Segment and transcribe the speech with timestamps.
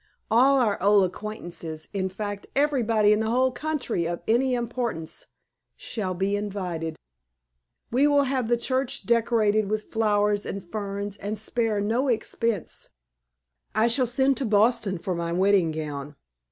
[0.31, 5.27] All our old acquaintances in fact, everybody in the whole country of any importance
[5.75, 6.95] shall be invited.
[7.91, 12.89] We will have the church decorated with flowers and ferns and spare no expense.
[13.75, 16.15] I shall send to Boston for my wedding gown.